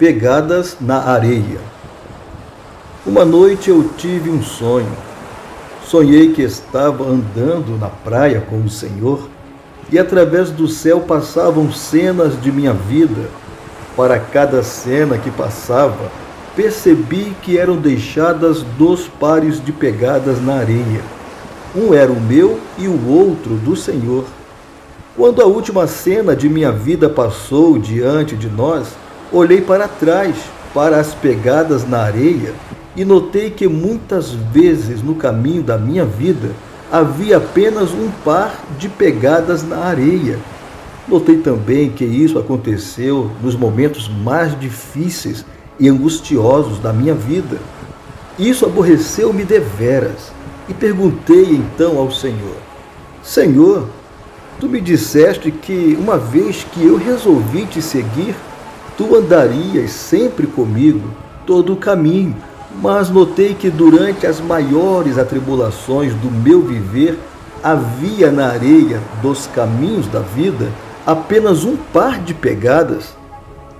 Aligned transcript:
pegadas 0.00 0.78
na 0.80 1.10
areia. 1.10 1.60
Uma 3.04 3.22
noite 3.22 3.68
eu 3.68 3.86
tive 3.98 4.30
um 4.30 4.42
sonho. 4.42 4.90
Sonhei 5.84 6.32
que 6.32 6.40
estava 6.40 7.04
andando 7.04 7.78
na 7.78 7.88
praia 7.88 8.40
com 8.40 8.62
o 8.62 8.70
Senhor 8.70 9.28
e 9.92 9.98
através 9.98 10.48
do 10.48 10.66
céu 10.66 11.00
passavam 11.00 11.70
cenas 11.70 12.40
de 12.40 12.50
minha 12.50 12.72
vida. 12.72 13.28
Para 13.94 14.18
cada 14.18 14.62
cena 14.62 15.18
que 15.18 15.30
passava, 15.30 16.10
percebi 16.56 17.36
que 17.42 17.58
eram 17.58 17.76
deixadas 17.76 18.62
dois 18.78 19.06
pares 19.06 19.62
de 19.62 19.70
pegadas 19.70 20.42
na 20.42 20.54
areia. 20.54 21.02
Um 21.76 21.92
era 21.92 22.10
o 22.10 22.18
meu 22.18 22.58
e 22.78 22.88
o 22.88 23.06
outro 23.06 23.56
do 23.56 23.76
Senhor. 23.76 24.24
Quando 25.14 25.42
a 25.42 25.44
última 25.44 25.86
cena 25.86 26.34
de 26.34 26.48
minha 26.48 26.72
vida 26.72 27.06
passou 27.10 27.78
diante 27.78 28.34
de 28.34 28.48
nós, 28.48 28.86
Olhei 29.32 29.60
para 29.60 29.86
trás, 29.86 30.34
para 30.74 30.98
as 30.98 31.14
pegadas 31.14 31.88
na 31.88 32.02
areia, 32.02 32.52
e 32.96 33.04
notei 33.04 33.50
que 33.50 33.68
muitas 33.68 34.32
vezes 34.32 35.02
no 35.02 35.14
caminho 35.14 35.62
da 35.62 35.78
minha 35.78 36.04
vida 36.04 36.50
havia 36.90 37.36
apenas 37.36 37.92
um 37.92 38.10
par 38.24 38.60
de 38.76 38.88
pegadas 38.88 39.62
na 39.62 39.78
areia. 39.84 40.36
Notei 41.06 41.38
também 41.38 41.90
que 41.90 42.04
isso 42.04 42.40
aconteceu 42.40 43.30
nos 43.40 43.54
momentos 43.54 44.08
mais 44.08 44.58
difíceis 44.58 45.44
e 45.78 45.88
angustiosos 45.88 46.80
da 46.80 46.92
minha 46.92 47.14
vida. 47.14 47.58
Isso 48.36 48.66
aborreceu-me 48.66 49.44
deveras 49.44 50.32
e 50.68 50.74
perguntei 50.74 51.52
então 51.52 51.98
ao 51.98 52.10
Senhor: 52.10 52.56
Senhor, 53.22 53.86
tu 54.58 54.68
me 54.68 54.80
disseste 54.80 55.52
que 55.52 55.96
uma 56.00 56.18
vez 56.18 56.66
que 56.72 56.84
eu 56.84 56.96
resolvi 56.96 57.66
te 57.66 57.80
seguir, 57.80 58.34
tu 59.00 59.16
andarias 59.16 59.92
sempre 59.92 60.46
comigo 60.46 61.08
todo 61.46 61.72
o 61.72 61.76
caminho, 61.76 62.36
mas 62.82 63.08
notei 63.08 63.54
que 63.54 63.70
durante 63.70 64.26
as 64.26 64.40
maiores 64.40 65.16
atribulações 65.16 66.12
do 66.16 66.30
meu 66.30 66.60
viver 66.60 67.18
havia 67.64 68.30
na 68.30 68.48
areia 68.48 69.00
dos 69.22 69.46
caminhos 69.46 70.06
da 70.08 70.20
vida 70.20 70.70
apenas 71.06 71.64
um 71.64 71.78
par 71.78 72.20
de 72.20 72.34
pegadas. 72.34 73.16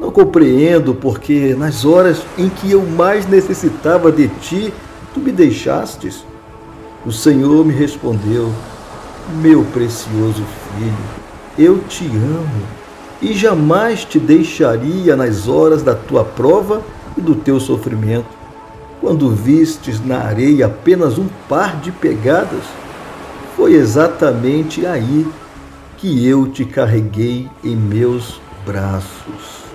Não 0.00 0.11
compreendo 0.11 0.95
porque 0.95 1.55
nas 1.55 1.84
horas 1.84 2.23
em 2.39 2.48
que 2.48 2.70
eu 2.70 2.80
mais 2.80 3.27
necessitava 3.27 4.11
de 4.11 4.27
ti, 4.27 4.73
tu 5.12 5.20
me 5.20 5.30
deixastes. 5.30 6.25
O 7.05 7.12
Senhor 7.12 7.62
me 7.62 7.75
respondeu: 7.75 8.50
Meu 9.42 9.64
precioso 9.64 10.42
filho, 10.78 10.97
eu 11.58 11.78
te 11.80 12.06
amo 12.06 12.80
e 13.23 13.35
jamais 13.35 14.05
te 14.05 14.19
deixaria 14.19 15.15
nas 15.15 15.49
horas 15.49 15.83
da 15.83 15.95
tua 15.95 16.25
prova 16.25 16.83
e 17.17 17.21
do 17.21 17.35
teu 17.35 17.61
sofrimento. 17.61 18.29
Quando 19.01 19.31
vistes 19.31 20.05
na 20.05 20.19
areia 20.19 20.67
apenas 20.67 21.19
um 21.19 21.27
par 21.48 21.81
de 21.81 21.91
pegadas, 21.91 22.65
foi 23.57 23.75
exatamente 23.75 24.87
aí 24.87 25.27
que 25.97 26.27
eu 26.27 26.47
te 26.47 26.65
carreguei 26.65 27.48
em 27.63 27.77
meus 27.77 28.41
braços. 28.65 29.70